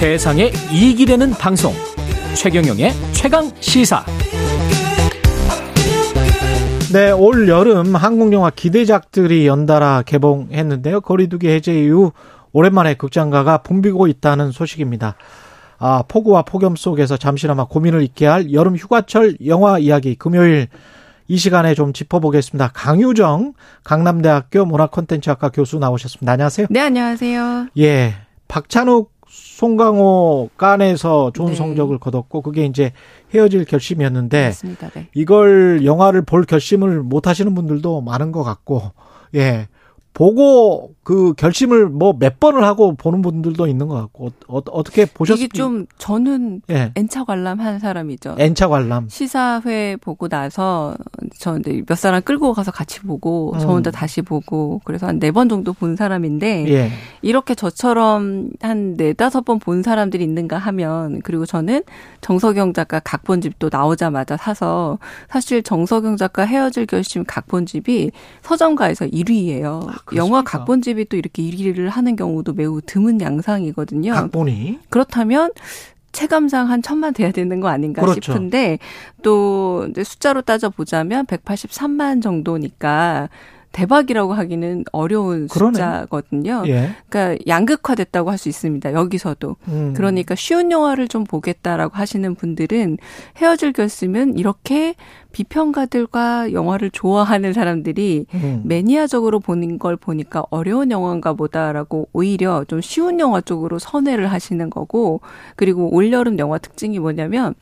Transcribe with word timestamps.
세상에 0.00 0.50
이익이 0.72 1.04
되는 1.04 1.30
방송 1.32 1.74
최경영의 2.34 2.90
최강 3.12 3.50
시사 3.60 4.02
네, 6.90 7.10
올 7.10 7.46
여름 7.50 7.94
한국 7.94 8.32
영화 8.32 8.48
기대작들이 8.48 9.46
연달아 9.46 10.04
개봉했는데요. 10.06 11.02
거리두기 11.02 11.48
해제 11.50 11.78
이후 11.84 12.12
오랜만에 12.52 12.94
극장가가 12.94 13.58
붐비고 13.58 14.06
있다는 14.06 14.52
소식입니다. 14.52 15.16
아, 15.78 16.02
폭우와 16.08 16.44
폭염 16.44 16.76
속에서 16.76 17.18
잠시나마 17.18 17.66
고민을 17.66 18.02
잊게 18.02 18.24
할 18.24 18.54
여름 18.54 18.76
휴가철 18.76 19.36
영화 19.44 19.78
이야기 19.78 20.14
금요일 20.14 20.68
이 21.28 21.36
시간에 21.36 21.74
좀 21.74 21.92
짚어보겠습니다. 21.92 22.70
강유정 22.72 23.52
강남대학교 23.84 24.64
문화콘텐츠학과 24.64 25.50
교수 25.50 25.78
나오셨습니다. 25.78 26.32
안녕하세요. 26.32 26.68
네, 26.70 26.80
안녕하세요. 26.80 27.66
예. 27.76 28.14
박찬욱 28.48 29.19
송강호 29.60 30.48
깐에서 30.56 31.32
좋은 31.34 31.50
네. 31.50 31.54
성적을 31.54 31.98
거뒀고 31.98 32.40
그게 32.40 32.64
이제 32.64 32.92
헤어질 33.34 33.66
결심이었는데 33.66 34.44
맞습니다. 34.46 34.88
네. 34.88 35.08
이걸 35.12 35.84
영화를 35.84 36.22
볼 36.22 36.44
결심을 36.44 37.02
못 37.02 37.26
하시는 37.26 37.54
분들도 37.54 38.00
많은 38.00 38.32
것 38.32 38.42
같고 38.42 38.92
예. 39.34 39.68
보고 40.12 40.92
그 41.02 41.32
결심을 41.34 41.88
뭐 41.88 42.12
몇 42.18 42.38
번을 42.40 42.64
하고 42.64 42.94
보는 42.94 43.22
분들도 43.22 43.66
있는 43.66 43.88
것 43.88 43.94
같고 43.94 44.30
어, 44.48 44.60
떻게 44.62 45.06
보셨습니까? 45.06 45.44
이게 45.44 45.56
좀 45.56 45.86
저는 45.98 46.62
예. 46.70 46.92
N차 46.94 47.24
관람한 47.24 47.78
사람이죠. 47.78 48.34
N차 48.38 48.68
관람. 48.68 49.08
시사회 49.08 49.96
보고 50.00 50.28
나서 50.28 50.94
저 51.38 51.56
이제 51.58 51.82
몇 51.86 51.96
사람 51.96 52.20
끌고 52.22 52.52
가서 52.52 52.70
같이 52.70 53.00
보고 53.00 53.54
저 53.58 53.68
음. 53.68 53.74
혼자 53.76 53.90
다시 53.90 54.20
보고 54.22 54.80
그래서 54.84 55.06
한 55.06 55.18
네 55.20 55.30
번 55.30 55.48
정도 55.48 55.72
본 55.72 55.96
사람인데 55.96 56.68
예. 56.68 56.90
이렇게 57.22 57.54
저처럼 57.54 58.50
한 58.60 58.96
네 58.96 59.12
다섯 59.12 59.44
번 59.44 59.58
본 59.60 59.82
사람들이 59.82 60.24
있는가 60.24 60.58
하면 60.58 61.20
그리고 61.22 61.46
저는 61.46 61.82
정석영 62.20 62.72
작가 62.72 62.98
각본집도 63.00 63.68
나오자마자 63.72 64.36
사서 64.36 64.98
사실 65.28 65.62
정석영 65.62 66.16
작가 66.16 66.44
헤어질 66.44 66.86
결심 66.86 67.24
각본집이 67.26 68.10
서점가에서 68.42 69.06
1위예요. 69.06 69.99
아, 70.06 70.16
영화 70.16 70.42
각본집이 70.42 71.06
또 71.06 71.16
이렇게 71.16 71.42
1위를 71.42 71.88
하는 71.88 72.16
경우도 72.16 72.54
매우 72.54 72.80
드문 72.80 73.20
양상이거든요. 73.20 74.12
각본이 74.12 74.80
그렇다면 74.88 75.52
체감상 76.12 76.70
한 76.70 76.82
천만 76.82 77.14
돼야 77.14 77.30
되는 77.30 77.60
거 77.60 77.68
아닌가 77.68 78.02
그렇죠. 78.02 78.20
싶은데 78.20 78.78
또 79.22 79.86
이제 79.90 80.02
숫자로 80.02 80.42
따져 80.42 80.68
보자면 80.70 81.26
183만 81.26 82.22
정도니까 82.22 83.28
대박이라고 83.72 84.32
하기는 84.32 84.84
어려운 84.92 85.46
그러네. 85.48 85.72
숫자거든요. 85.74 86.64
예. 86.66 86.90
그러니까 87.08 87.42
양극화됐다고 87.46 88.30
할 88.30 88.40
수 88.40 88.48
있습니다. 88.48 88.94
여기서도. 88.94 89.56
음. 89.68 89.92
그러니까 89.94 90.34
쉬운 90.34 90.70
영화를 90.72 91.08
좀 91.08 91.24
보겠다라고 91.24 91.94
하시는 91.94 92.34
분들은 92.34 92.96
헤어질 93.36 93.74
결심은 93.74 94.38
이렇게 94.38 94.94
비평가들과 95.32 96.52
영화를 96.54 96.90
좋아하는 96.90 97.52
사람들이 97.52 98.24
음. 98.34 98.62
매니아적으로 98.64 99.40
보는 99.40 99.78
걸 99.78 99.96
보니까 99.96 100.44
어려운 100.50 100.90
영화인가 100.90 101.34
보다라고 101.34 102.08
오히려 102.14 102.64
좀 102.64 102.80
쉬운 102.80 103.20
영화 103.20 103.40
쪽으로 103.42 103.78
선회를 103.78 104.32
하시는 104.32 104.70
거고 104.70 105.20
그리고 105.54 105.94
올여름 105.94 106.38
영화 106.38 106.56
특징이 106.58 106.98
뭐냐면 106.98 107.54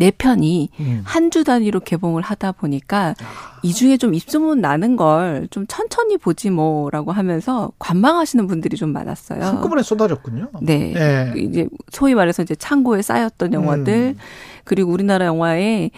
네 0.00 0.10
편이 0.10 0.70
음. 0.80 1.02
한주 1.04 1.44
단위로 1.44 1.80
개봉을 1.80 2.22
하다 2.22 2.52
보니까 2.52 3.14
아. 3.20 3.60
이 3.62 3.74
중에 3.74 3.98
좀 3.98 4.14
입소문 4.14 4.60
나는 4.62 4.96
걸 4.96 5.50
좀 5.50 5.66
천천히 5.66 6.16
보지 6.16 6.48
뭐라고 6.50 7.12
하면서 7.12 7.70
관망하시는 7.78 8.46
분들이 8.46 8.76
좀 8.76 8.92
많았어요. 8.92 9.42
한꺼번에 9.42 9.82
쏟아졌군요. 9.82 10.48
네. 10.62 10.92
네. 10.94 11.32
이제 11.36 11.68
소위 11.90 12.14
말해서 12.14 12.42
이제 12.42 12.54
창고에 12.54 13.02
쌓였던 13.02 13.52
영화들 13.52 14.14
음. 14.16 14.18
그리고 14.64 14.92
우리나라 14.92 15.26
영화에 15.26 15.90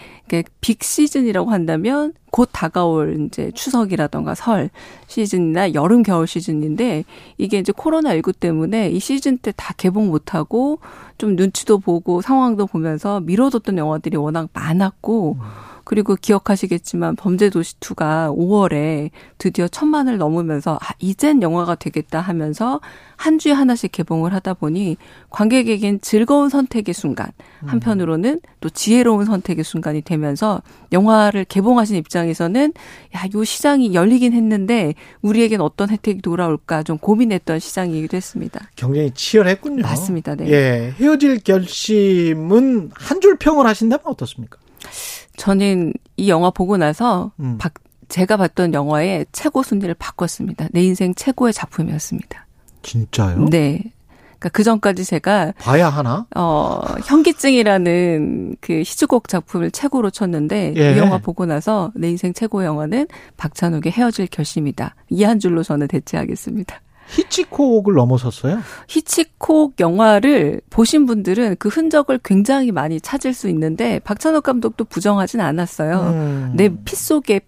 빅 0.61 0.83
시즌이라고 0.83 1.51
한다면 1.51 2.13
곧 2.33 2.49
다가올 2.51 3.27
이제 3.27 3.51
추석이라던가 3.53 4.33
설 4.33 4.71
시즌이나 5.05 5.75
여름 5.75 6.01
겨울 6.01 6.25
시즌인데 6.25 7.03
이게 7.37 7.59
이제 7.59 7.71
코로나 7.71 8.15
19 8.15 8.33
때문에 8.33 8.89
이 8.89 8.99
시즌 8.99 9.37
때 9.37 9.53
다 9.55 9.73
개봉 9.77 10.07
못 10.07 10.33
하고 10.33 10.79
좀 11.19 11.35
눈치도 11.35 11.77
보고 11.77 12.21
상황도 12.21 12.65
보면서 12.65 13.19
미뤄뒀던 13.19 13.77
영화들이 13.77 14.17
워낙 14.17 14.49
많았고 14.51 15.37
음. 15.39 15.72
그리고 15.83 16.15
기억하시겠지만 16.15 17.15
범죄도시2가 17.15 18.35
5월에 18.35 19.09
드디어 19.37 19.67
천만을 19.67 20.17
넘으면서 20.17 20.79
아, 20.81 20.93
이젠 20.99 21.41
영화가 21.41 21.75
되겠다 21.75 22.21
하면서 22.21 22.79
한 23.17 23.39
주에 23.39 23.51
하나씩 23.51 23.91
개봉을 23.91 24.33
하다 24.33 24.53
보니 24.55 24.97
관객에겐 25.29 26.01
즐거운 26.01 26.49
선택의 26.49 26.93
순간, 26.93 27.27
음. 27.63 27.67
한편으로는 27.69 28.41
또 28.61 28.69
지혜로운 28.69 29.25
선택의 29.25 29.63
순간이 29.63 30.01
되면서 30.01 30.61
영화를 30.91 31.45
개봉하신 31.45 31.95
입장에서는 31.97 32.73
야, 33.15 33.23
요 33.33 33.43
시장이 33.43 33.93
열리긴 33.93 34.33
했는데 34.33 34.93
우리에겐 35.21 35.61
어떤 35.61 35.89
혜택이 35.89 36.21
돌아올까 36.21 36.83
좀 36.83 36.97
고민했던 36.97 37.59
시장이기도 37.59 38.15
했습니다. 38.17 38.69
경쟁이 38.75 39.11
치열했군요. 39.11 39.81
맞습니다. 39.83 40.35
네. 40.35 40.49
예. 40.51 40.93
헤어질 40.99 41.39
결심은 41.43 42.91
한 42.93 43.23
줄 43.23 43.37
평을 43.37 43.65
하신다면 43.65 44.01
어떻습니까? 44.05 44.57
저는 45.37 45.93
이 46.17 46.29
영화 46.29 46.49
보고 46.51 46.77
나서 46.77 47.31
음. 47.39 47.57
박, 47.57 47.73
제가 48.09 48.37
봤던 48.37 48.73
영화의 48.73 49.25
최고 49.31 49.63
순위를 49.63 49.95
바꿨습니다. 49.95 50.67
내 50.71 50.83
인생 50.83 51.13
최고의 51.15 51.53
작품이었습니다. 51.53 52.45
진짜요? 52.83 53.45
네. 53.49 53.81
그러니까 54.39 54.49
그 54.49 54.63
전까지 54.63 55.05
제가 55.05 55.53
봐야 55.57 55.89
하나? 55.89 56.25
어, 56.35 56.81
현기증이라는 57.05 58.57
그 58.59 58.79
히츠곡 58.79 59.27
작품을 59.29 59.71
최고로 59.71 60.09
쳤는데 60.09 60.73
예. 60.75 60.93
이 60.93 60.97
영화 60.97 61.17
보고 61.17 61.45
나서 61.45 61.91
내 61.95 62.09
인생 62.09 62.33
최고의 62.33 62.67
영화는 62.67 63.07
박찬욱의 63.37 63.91
헤어질 63.91 64.27
결심이다. 64.27 64.95
이 65.09 65.23
한 65.23 65.39
줄로 65.39 65.63
저는 65.63 65.87
대체하겠습니다. 65.87 66.81
히치콕을 67.09 67.93
넘어섰어요? 67.95 68.59
히치콕 68.87 69.79
영화를 69.79 70.61
보신 70.69 71.05
분들은 71.05 71.57
그 71.59 71.69
흔적을 71.69 72.19
굉장히 72.23 72.71
많이 72.71 72.99
찾을 72.99 73.33
수 73.33 73.49
있는데 73.49 73.99
박찬욱 73.99 74.43
감독도 74.43 74.85
부정하진 74.85 75.41
않았어요. 75.41 75.99
음. 75.99 76.51
내피 76.55 76.95
속에 76.95 77.41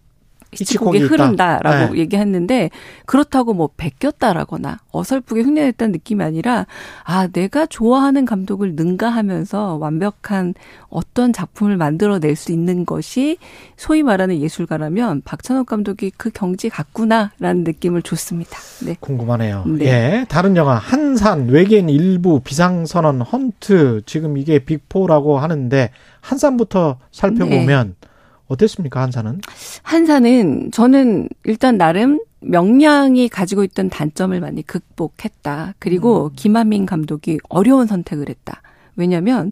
히치콕이 0.55 0.99
흐른다라고 0.99 1.93
네. 1.93 1.99
얘기했는데 1.99 2.69
그렇다고 3.05 3.53
뭐 3.53 3.69
베꼈다라거나 3.75 4.79
어설프게 4.91 5.43
흉내냈다는 5.43 5.91
느낌이 5.91 6.23
아니라 6.23 6.65
아 7.03 7.27
내가 7.27 7.65
좋아하는 7.65 8.25
감독을 8.25 8.75
능가하면서 8.75 9.75
완벽한 9.75 10.53
어떤 10.89 11.33
작품을 11.33 11.77
만들어낼 11.77 12.35
수 12.35 12.51
있는 12.51 12.85
것이 12.85 13.37
소위 13.77 14.03
말하는 14.03 14.39
예술가라면 14.39 15.21
박찬욱 15.25 15.65
감독이 15.65 16.11
그 16.15 16.29
경지 16.29 16.69
같구나라는 16.69 17.63
느낌을 17.63 18.01
줬습니다. 18.01 18.57
네. 18.85 18.95
궁금하네요. 18.99 19.65
네. 19.67 19.85
예. 19.85 20.25
다른 20.29 20.55
영화 20.55 20.75
한산 20.75 21.49
외계인 21.49 21.89
일부 21.89 22.39
비상선언 22.39 23.21
헌트 23.21 24.03
지금 24.05 24.37
이게 24.37 24.59
빅포라고 24.59 25.37
하는데 25.39 25.91
한산부터 26.21 26.97
살펴보면 27.11 27.95
네. 27.99 28.04
어땠습니까, 28.47 29.01
한사는? 29.01 29.41
한사는 29.83 30.71
저는 30.71 31.29
일단 31.43 31.77
나름 31.77 32.19
명량이 32.41 33.29
가지고 33.29 33.63
있던 33.63 33.89
단점을 33.89 34.39
많이 34.39 34.61
극복했다. 34.61 35.75
그리고 35.79 36.25
음. 36.25 36.29
김한민 36.35 36.85
감독이 36.85 37.39
어려운 37.49 37.87
선택을 37.87 38.29
했다. 38.29 38.61
왜냐면 38.95 39.51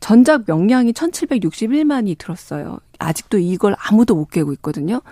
전작 0.00 0.44
명량이 0.46 0.92
1761만이 0.92 2.16
들었어요. 2.18 2.78
아직도 2.98 3.38
이걸 3.38 3.74
아무도 3.78 4.14
못 4.14 4.26
깨고 4.26 4.52
있거든요. 4.54 5.02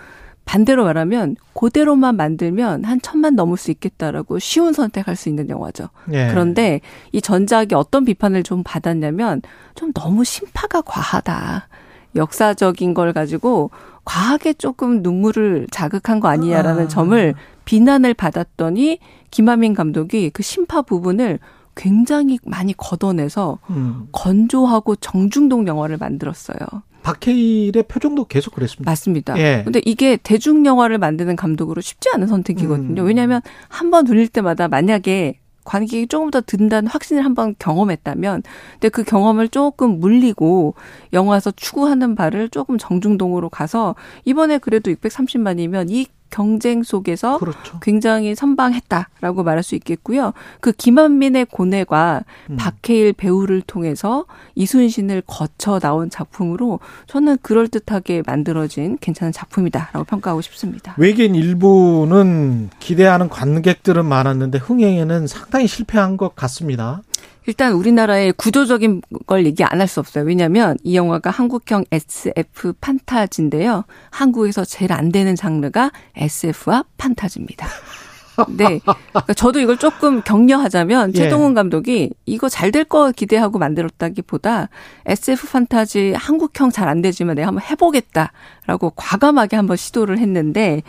반대로 0.45 0.85
말하면 0.85 1.35
그대로만 1.53 2.15
만들면 2.15 2.85
한 2.85 3.01
천만 3.01 3.35
넘을 3.35 3.57
수 3.57 3.69
있겠다라고 3.69 4.39
쉬운 4.39 4.71
선택할 4.71 5.17
수 5.17 5.27
있는 5.27 5.49
영화죠. 5.49 5.89
예. 6.13 6.29
그런데 6.29 6.79
이 7.11 7.21
전작이 7.21 7.75
어떤 7.75 8.05
비판을 8.05 8.43
좀 8.43 8.63
받았냐면 8.63 9.41
좀 9.75 9.91
너무 9.91 10.23
심파가 10.23 10.81
과하다. 10.81 11.67
역사적인 12.15 12.93
걸 12.93 13.13
가지고 13.13 13.71
과하게 14.05 14.53
조금 14.53 15.01
눈물을 15.03 15.67
자극한 15.71 16.19
거 16.19 16.29
아니냐라는 16.29 16.85
아. 16.85 16.87
점을 16.87 17.33
비난을 17.65 18.13
받았더니 18.13 18.99
김하민 19.31 19.73
감독이 19.73 20.29
그 20.29 20.41
심파 20.41 20.83
부분을 20.83 21.39
굉장히 21.75 22.39
많이 22.43 22.73
걷어내서 22.75 23.59
음. 23.69 24.07
건조하고 24.11 24.95
정중동 24.95 25.67
영화를 25.67 25.97
만들었어요. 25.97 26.57
박해일의 27.03 27.83
표정도 27.87 28.25
계속 28.25 28.55
그랬습니다. 28.55 28.89
맞습니다. 28.91 29.37
예. 29.37 29.61
근데 29.63 29.81
이게 29.85 30.17
대중 30.17 30.65
영화를 30.65 30.97
만드는 30.97 31.35
감독으로 31.35 31.79
쉽지 31.81 32.09
않은 32.13 32.27
선택이거든요. 32.27 33.03
음. 33.03 33.07
왜냐하면 33.07 33.41
한번 33.69 34.05
돌릴 34.05 34.27
때마다 34.27 34.67
만약에 34.67 35.39
관객이 35.67 36.07
조금 36.07 36.31
더 36.31 36.41
든다는 36.41 36.89
확신을 36.89 37.25
한번 37.25 37.55
경험했다면, 37.59 38.43
근데 38.73 38.89
그 38.89 39.03
경험을 39.03 39.49
조금 39.49 39.99
물리고 39.99 40.75
영화에서 41.11 41.51
추구하는 41.51 42.15
바를 42.15 42.47
조금 42.49 42.77
정중동으로 42.77 43.49
가서 43.49 43.95
이번에 44.23 44.57
그래도 44.59 44.91
630만이면 44.91 45.91
이 45.91 46.07
경쟁 46.29 46.83
속에서 46.83 47.37
그렇죠. 47.37 47.79
굉장히 47.81 48.35
선방했다라고 48.35 49.43
말할 49.43 49.63
수 49.63 49.75
있겠고요. 49.75 50.33
그 50.59 50.71
김한민의 50.71 51.45
고뇌가 51.45 52.23
음. 52.49 52.57
박해일 52.57 53.13
배우를 53.13 53.61
통해서 53.61 54.25
이순신을 54.55 55.23
거쳐 55.25 55.79
나온 55.79 56.09
작품으로 56.09 56.79
저는 57.07 57.37
그럴듯하게 57.41 58.23
만들어진 58.25 58.97
괜찮은 58.99 59.31
작품이다라고 59.31 60.03
평가하고 60.05 60.41
싶습니다. 60.41 60.95
외계인 60.97 61.35
일부는 61.35 62.69
기대하는 62.79 63.29
관객들은 63.29 64.05
많았는데 64.05 64.57
흥행에는 64.57 65.27
상당히 65.27 65.67
실패한 65.67 66.17
것 66.17 66.35
같습니다. 66.35 67.01
일단 67.47 67.73
우리나라의 67.73 68.33
구조적인 68.33 69.01
걸 69.25 69.45
얘기 69.45 69.63
안 69.63 69.79
할 69.81 69.87
수 69.87 69.99
없어요. 70.01 70.25
왜냐하면 70.25 70.77
이 70.83 70.95
영화가 70.97 71.29
한국형 71.29 71.85
SF 71.91 72.73
판타지인데요. 72.81 73.85
한국에서 74.11 74.65
제일 74.65 74.91
안 74.91 75.11
되는 75.11 75.35
장르가 75.35 75.91
SF와 76.15 76.83
판타지입니다. 76.97 77.67
네. 78.49 78.79
그러니까 78.79 79.33
저도 79.35 79.59
이걸 79.59 79.77
조금 79.77 80.21
격려하자면 80.21 81.09
예. 81.15 81.17
최동훈 81.17 81.53
감독이 81.53 82.11
이거 82.25 82.49
잘 82.49 82.71
될 82.71 82.83
거 82.85 83.11
기대하고 83.11 83.57
만들었다기보다 83.59 84.69
SF 85.05 85.47
판타지 85.51 86.13
한국형 86.15 86.71
잘 86.71 86.87
안 86.87 87.01
되지만 87.01 87.35
내가 87.35 87.47
한번 87.49 87.63
해보겠다라고 87.69 88.91
과감하게 88.95 89.55
한번 89.57 89.75
시도를 89.77 90.19
했는데 90.19 90.83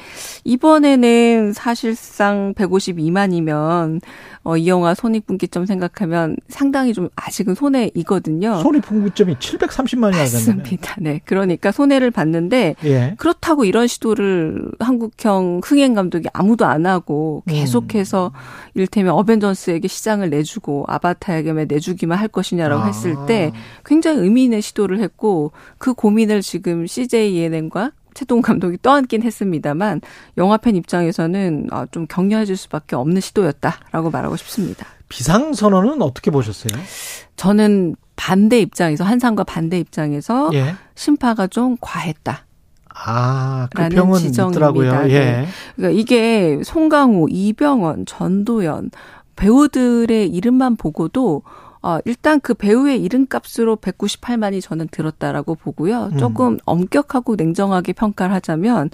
이번에는 0.45 1.53
사실상 1.53 2.55
152만이면 2.55 4.01
어, 4.45 4.57
이 4.57 4.67
영화 4.69 4.95
손익분기점 4.95 5.67
생각하면 5.67 6.37
상당히 6.49 6.95
좀 6.95 7.09
아직은 7.17 7.55
손해이거든요. 7.55 8.61
손익분기점이 8.63 9.35
730만이 9.37 10.13
하겠네요. 10.15 10.23
맞습니다. 10.23 10.95
네. 10.99 11.21
그러니까 11.25 11.71
손해를 11.73 12.11
봤는데 12.11 12.77
예. 12.85 13.15
그렇다고 13.19 13.65
이런 13.65 13.87
시도를 13.87 14.71
한국형 14.79 15.61
흥행 15.65 15.95
감독이 15.95 16.29
아무도 16.33 16.65
안 16.67 16.87
하고 16.87 17.38
계속해서 17.47 18.33
이를테면 18.75 19.15
어벤져스에게 19.15 19.89
시장을 19.89 20.31
내주고 20.31 20.85
아바타에게 20.89 21.53
내주기만 21.67 22.19
할 22.19 22.29
것이냐라고 22.29 22.83
아. 22.83 22.87
했을 22.87 23.15
때 23.27 23.53
굉장히 23.85 24.21
의미 24.21 24.45
있는 24.45 24.61
시도를 24.61 25.01
했고 25.01 25.53
그 25.79 25.95
고민을 25.95 26.43
지금 26.43 26.87
CJ 26.87 27.35
ENM과 27.35 27.93
최동 28.15 28.43
감독이 28.43 28.79
떠안긴 28.83 29.23
했습니다만 29.23 30.01
영화 30.39 30.57
팬 30.57 30.75
입장에서는 30.75 31.69
아, 31.71 31.87
좀 31.91 32.07
격려해 32.09 32.47
줄 32.47 32.57
수밖에 32.57 32.97
없는 32.97 33.21
시도였다라고 33.21 34.11
말하고 34.11 34.37
싶습니다. 34.37 34.87
비상 35.09 35.53
선언은 35.53 36.03
어떻게 36.03 36.31
보셨어요? 36.31 36.83
저는 37.37 37.95
반대 38.17 38.59
입장에서 38.59 39.05
한상과 39.05 39.45
반대 39.45 39.79
입장에서 39.79 40.51
예. 40.55 40.75
심파가 40.97 41.47
좀 41.47 41.77
과했다. 41.81 42.48
아, 43.05 43.69
그 43.75 43.81
라는. 43.81 43.97
있더라고요. 44.51 45.11
예. 45.11 45.19
네. 45.19 45.47
그러니까 45.77 46.01
이게 46.01 46.61
송강호, 46.65 47.29
이병헌, 47.31 48.07
전도연 48.07 48.91
배우들의 49.37 50.29
이름만 50.29 50.77
보고도 50.77 51.43
어, 51.81 51.99
일단 52.05 52.41
그 52.41 52.55
배우의 52.55 53.01
이름값으로 53.03 53.77
198만이 53.77 54.61
저는 54.61 54.89
들었다라고 54.91 55.55
보고요. 55.55 56.11
음. 56.13 56.19
조금 56.19 56.59
엄격하고 56.65 57.37
냉정하게 57.37 57.93
평가를 57.93 58.35
하자면 58.35 58.91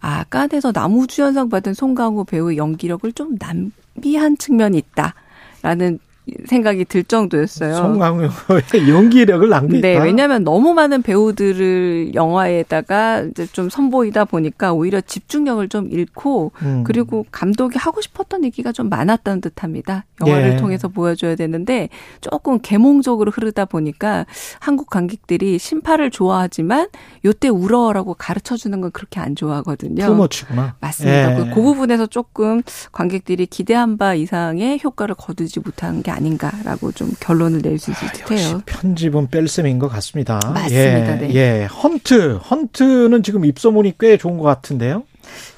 아, 0.00 0.24
깐에서 0.24 0.72
나무주연상 0.74 1.48
받은 1.48 1.74
송강호 1.74 2.24
배우의 2.24 2.56
연기력을 2.56 3.12
좀 3.12 3.36
남비한 3.38 4.36
측면이 4.38 4.78
있다 4.78 5.14
라는 5.62 5.98
생각이 6.46 6.84
들 6.84 7.02
정도였어요. 7.02 7.74
송강호의 7.74 8.30
연기력을 8.88 9.48
낭비했다. 9.48 9.88
네, 9.88 9.98
왜냐하면 9.98 10.44
너무 10.44 10.72
많은 10.72 11.02
배우들을 11.02 12.14
영화에다가 12.14 13.22
이제 13.22 13.46
좀 13.46 13.68
선보이다 13.68 14.26
보니까 14.26 14.72
오히려 14.72 15.00
집중력을 15.00 15.68
좀 15.68 15.90
잃고 15.90 16.52
음. 16.62 16.84
그리고 16.84 17.26
감독이 17.32 17.76
하고 17.76 18.00
싶었던 18.00 18.44
얘기가 18.44 18.70
좀 18.70 18.88
많았다는 18.88 19.40
듯합니다. 19.40 20.04
영화를 20.20 20.52
예. 20.52 20.56
통해서 20.56 20.86
보여줘야 20.86 21.34
되는데 21.34 21.88
조금 22.20 22.60
계몽적으로 22.60 23.32
흐르다 23.32 23.64
보니까 23.64 24.24
한국 24.60 24.90
관객들이 24.90 25.58
심파를 25.58 26.12
좋아하지만 26.12 26.88
요때 27.24 27.48
울어라고 27.48 28.14
가르쳐 28.14 28.56
주는 28.56 28.80
건 28.80 28.92
그렇게 28.92 29.18
안 29.18 29.34
좋아하거든요. 29.34 30.06
투머치구나. 30.06 30.76
맞습니다. 30.80 31.32
예. 31.32 31.36
그, 31.36 31.50
그 31.52 31.62
부분에서 31.62 32.06
조금 32.06 32.62
관객들이 32.92 33.46
기대한 33.46 33.98
바 33.98 34.14
이상의 34.14 34.80
효과를 34.84 35.16
거두지 35.16 35.58
못한 35.58 36.02
게 36.02 36.11
아닌가라고 36.12 36.92
좀 36.92 37.10
결론을 37.20 37.60
낼 37.62 37.78
수 37.78 37.90
있을 37.90 38.12
듯해요. 38.12 38.62
편집은 38.66 39.28
뺄셈인 39.28 39.78
것 39.78 39.88
같습니다. 39.88 40.38
맞습니다. 40.44 41.22
예, 41.22 41.28
네. 41.28 41.34
예. 41.34 41.64
헌트. 41.64 42.36
헌트는 42.36 43.22
지금 43.22 43.44
입소문이 43.44 43.94
꽤 43.98 44.16
좋은 44.16 44.38
것 44.38 44.44
같은데요. 44.44 45.02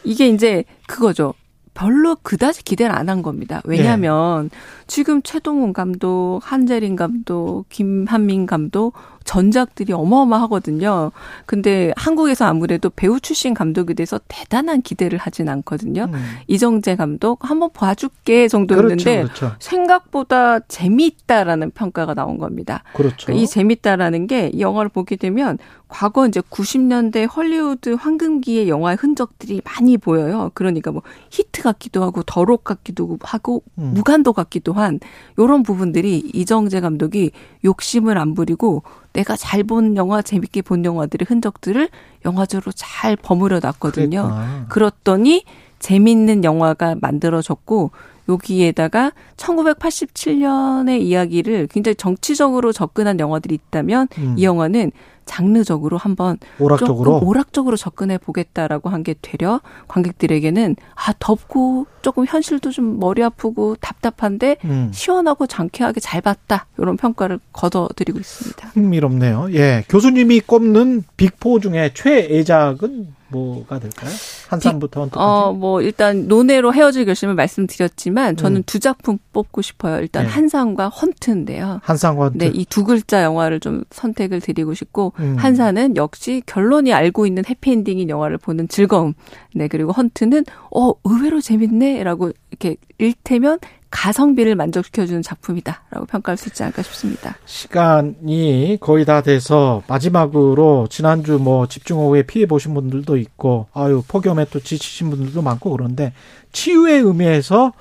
이게 0.05 0.29
이제 0.29 0.65
그거죠. 0.87 1.35
별로 1.75 2.17
그다지 2.23 2.63
기대를 2.63 2.95
안 2.95 3.09
한 3.09 3.21
겁니다. 3.21 3.61
왜냐하면 3.65 4.49
지금 4.87 5.21
최동훈 5.23 5.73
감독, 5.73 6.41
한재린 6.43 6.95
감독, 6.95 7.65
김한민 7.69 8.47
감독 8.47 8.95
전작들이 9.25 9.93
어마어마하거든요. 9.93 11.13
근데 11.47 11.93
한국에서 11.97 12.47
아무래도 12.47 12.91
배우 12.91 13.21
출신 13.21 13.55
감독에 13.55 13.95
대해서 13.95 14.21
대단한 14.29 14.83
기대를 14.83 15.19
하진 15.19 15.49
않거든요. 15.49 16.09
음. 16.13 16.25
이정재 16.47 16.97
감독 16.97 17.39
한번 17.49 17.71
봐줄게 17.73 18.49
정도였는데 18.49 19.23
그렇죠. 19.23 19.35
그렇죠. 19.35 19.57
생각보다 19.59 20.61
재미있다라는 20.61 21.71
평가가 21.73 22.15
나온 22.15 22.39
겁니다. 22.39 22.83
그렇죠. 22.95 23.27
그러니까 23.27 23.43
이 23.43 23.47
재밌다라는 23.47 24.27
게 24.27 24.45
이 24.55 24.61
영화를 24.61 24.89
보게 24.89 25.17
되면 25.17 25.59
과거 25.89 26.27
이제 26.27 26.41
90년대 26.41 27.29
헐리우드 27.35 27.95
황금기의 27.95 28.69
영화의 28.69 28.97
흔적들이 29.01 29.61
많이 29.65 29.97
보여요. 29.97 30.51
그러니까 30.55 30.91
뭐 30.91 31.03
히트 31.31 31.63
같기도 31.63 32.03
하고 32.03 32.23
더록 32.23 32.65
같기도 32.65 33.19
하고 33.23 33.63
음. 33.79 33.93
무간도 33.95 34.33
같기도 34.33 34.73
한 34.73 35.01
요런 35.39 35.63
부분들이 35.63 36.19
이정재 36.33 36.81
감독이 36.81 37.31
욕심을 37.65 38.19
안 38.19 38.35
부리고 38.35 38.83
내가 39.15 39.37
잘 39.37 39.65
본 39.65 39.97
영화, 39.97 40.21
재밌게 40.21 40.61
본 40.63 40.85
영화들의 40.85 41.25
흔적들을 41.29 41.89
영화적으로 42.27 42.73
잘 42.75 43.17
버무려 43.17 43.61
놨거든요. 43.61 44.23
그랬구나. 44.23 44.67
그렇더니 44.69 45.45
재밌는 45.85 46.45
영화가 46.45 46.97
만들어졌고 47.03 47.91
여기에다가 48.27 49.13
1987년의 49.37 51.03
이야기를 51.03 51.67
굉장히 51.67 51.95
정치적으로 51.95 52.73
접근한 52.73 53.21
영화들이 53.21 53.55
있다면 53.55 54.09
음. 54.17 54.35
이 54.39 54.45
영화는 54.45 54.93
장르적으로 55.27 55.99
한번 55.99 56.39
오락적으로 56.59 57.13
조금 57.13 57.29
오락적으로 57.29 57.77
접근해 57.77 58.17
보겠다라고 58.19 58.89
한 58.91 59.03
게 59.05 59.15
되려 59.21 59.61
관객들에게는 59.89 60.77
아 60.95 61.13
덥고 61.19 61.87
조금 62.01 62.25
현실도 62.27 62.71
좀 62.71 62.99
머리 62.99 63.23
아프고 63.23 63.77
답답한데 63.79 64.57
음. 64.65 64.91
시원하고 64.95 65.47
장쾌하게 65.47 66.01
잘 66.01 66.23
봤다 66.23 66.67
이런 66.79 66.97
평가를 66.97 67.39
거둬드리고 67.53 68.19
있습니다. 68.19 68.69
흥미롭네요. 68.69 69.49
예. 69.53 69.85
교수님이 69.91 70.41
꼽는 70.41 71.05
빅포 71.19 71.61
중에 71.61 71.91
최애작은 71.93 73.09
뭐가 73.29 73.79
될까요? 73.81 74.11
한산부터. 74.49 75.09
어, 75.15 75.53
뭐, 75.53 75.81
일단, 75.83 76.29
논외로 76.29 76.73
헤어질 76.73 77.05
결심을 77.05 77.35
말씀드렸지만, 77.35 78.37
저는 78.37 78.61
음. 78.61 78.63
두 78.67 78.79
작품 78.79 79.19
뽑고 79.33 79.63
싶어요. 79.63 80.01
일단, 80.01 80.25
네. 80.25 80.31
한산과 80.31 80.89
헌트인데요. 80.89 81.81
한상과 81.83 82.25
헌트. 82.25 82.39
네, 82.39 82.51
이 82.55 82.65
두 82.65 82.85
글자 82.85 83.23
영화를 83.23 83.61
좀 83.61 83.85
선택을 83.91 84.41
드리고 84.41 84.75
싶고, 84.75 85.13
음. 85.21 85.37
한산은 85.39 85.97
역시 85.97 86.43
결론이 86.47 86.93
알고 86.93 87.27
있는 87.27 87.43
해피엔딩인 87.49 88.09
영화를 88.09 88.39
보는 88.39 88.69
즐거움. 88.69 89.15
네, 89.55 89.69
그리고 89.69 89.93
헌트는, 89.93 90.45
어, 90.75 90.93
의외로 91.05 91.41
재밌네? 91.41 92.03
라고 92.05 92.31
이렇게 92.51 92.77
일테면 92.99 93.59
가성비를 93.95 94.57
만족시켜주는 94.57 95.23
작품이다. 95.23 95.85
라고 95.91 96.05
평가할 96.07 96.37
수 96.37 96.49
있지 96.49 96.65
않을까 96.65 96.83
싶습니다. 96.83 97.37
시간이 97.47 98.79
거의 98.81 99.05
다 99.05 99.23
돼서 99.23 99.83
마지막으로 99.87 100.89
지난주 100.91 101.39
뭐 101.39 101.69
집중호우에 101.69 102.23
피해 102.23 102.47
보신 102.47 102.75
분들도 102.75 103.17
있고 103.17 103.69
아유 103.73 104.03
폭염에 104.09 104.47
또 104.51 104.59
지치신 104.59 105.11
분들도 105.11 105.41
많고 105.43 105.71
그런데 105.71 106.13
치유의 106.53 107.03
의미에서 107.03 107.73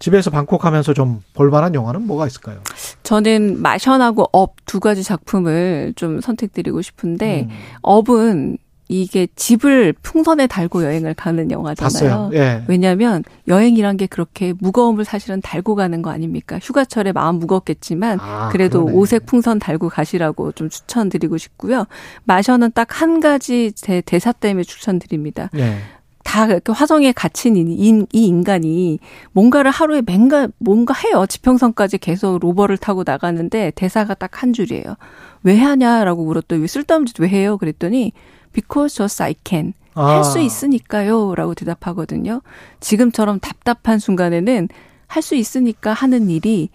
집에서 0.00 0.30
방콕하면서 0.30 0.92
좀 0.92 1.22
볼만한 1.32 1.74
영화는 1.74 2.06
뭐가 2.06 2.26
있을까요? 2.26 2.60
저는 3.02 3.62
마션하고 3.62 4.28
업 4.32 4.54
두 4.74 4.80
가지 4.80 5.04
작품을 5.04 5.92
좀 5.94 6.20
선택드리고 6.20 6.82
싶은데, 6.82 7.46
음, 7.48 7.56
업은 7.82 8.58
이게 8.88 9.26
집을 9.34 9.94
풍선에 10.02 10.46
달고 10.46 10.84
여행을 10.84 11.14
가는 11.14 11.50
영화잖아요. 11.50 12.30
예. 12.34 12.64
왜냐하면 12.68 13.24
여행이란 13.48 13.96
게 13.96 14.06
그렇게 14.06 14.52
무거움을 14.58 15.04
사실은 15.06 15.40
달고 15.40 15.74
가는 15.74 16.02
거 16.02 16.10
아닙니까? 16.10 16.58
휴가철에 16.62 17.12
마음 17.12 17.36
무겁겠지만 17.36 18.18
아, 18.20 18.50
그래도 18.52 18.80
그러네. 18.84 18.98
오색 18.98 19.26
풍선 19.26 19.58
달고 19.58 19.88
가시라고 19.88 20.52
좀 20.52 20.68
추천드리고 20.68 21.38
싶고요. 21.38 21.86
마셔는 22.24 22.72
딱 22.72 22.88
한 23.00 23.20
가지 23.20 23.72
제 23.72 24.02
대사 24.02 24.30
때문에 24.32 24.62
추천드립니다. 24.64 25.48
예. 25.56 25.78
다 26.22 26.46
이렇게 26.46 26.72
화성에 26.72 27.12
갇힌 27.12 27.56
이, 27.56 27.60
이- 27.60 28.06
이 28.12 28.26
인간이 28.26 28.98
뭔가를 29.32 29.70
하루에 29.70 30.00
뭔가 30.02 30.48
뭔가 30.58 30.94
해요. 30.94 31.26
지평선까지 31.28 31.98
계속 31.98 32.38
로버를 32.40 32.76
타고 32.78 33.02
나가는데 33.06 33.72
대사가 33.74 34.14
딱 34.14 34.42
한 34.42 34.52
줄이에요. 34.52 34.96
왜 35.42 35.58
하냐라고 35.58 36.24
물었더니 36.24 36.60
왜 36.62 36.66
쓸데없는 36.66 37.06
짓 37.06 37.20
왜 37.20 37.28
해요? 37.28 37.56
그랬더니 37.58 38.12
because 38.54 38.96
just 38.96 39.22
I 39.22 39.34
can. 39.44 39.74
아. 39.94 40.16
할수 40.16 40.40
있으니까요. 40.40 41.34
라고 41.34 41.54
대답하거든요. 41.54 42.40
지금처럼 42.80 43.38
답답한 43.40 43.98
순간에는 43.98 44.68
할 45.06 45.22
수 45.22 45.34
있으니까 45.36 45.92
하는 45.92 46.28
일이 46.30 46.70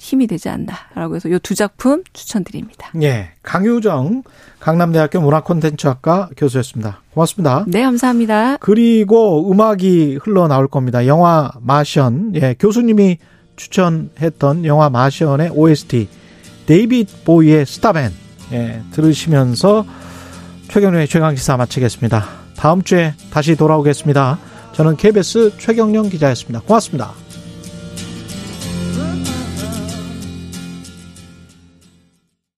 힘이 0.00 0.26
되지 0.26 0.48
않나라고 0.48 1.16
해서 1.16 1.28
이두 1.28 1.54
작품 1.54 2.04
추천드립니다. 2.12 2.90
예. 3.02 3.30
강유정 3.42 4.22
강남대학교 4.60 5.20
문화콘텐츠학과 5.20 6.28
교수였습니다. 6.36 7.00
고맙습니다. 7.14 7.64
네, 7.66 7.82
감사합니다. 7.82 8.58
그리고 8.58 9.50
음악이 9.50 10.18
흘러나올 10.22 10.68
겁니다. 10.68 11.06
영화 11.06 11.50
마션. 11.60 12.32
예, 12.36 12.54
교수님이 12.58 13.18
추천했던 13.56 14.64
영화 14.66 14.88
마션의 14.90 15.50
OST 15.50 16.08
데이빗 16.66 17.24
보이의 17.24 17.66
스타맨 17.66 18.12
예, 18.52 18.82
들으시면서 18.92 19.84
최경련의 20.68 21.08
최강기사 21.08 21.56
마치겠습니다. 21.56 22.24
다음 22.56 22.82
주에 22.82 23.14
다시 23.30 23.56
돌아오겠습니다. 23.56 24.38
저는 24.72 24.96
KBS 24.96 25.52
최경령 25.58 26.08
기자였습니다. 26.08 26.60
고맙습니다. 26.60 27.12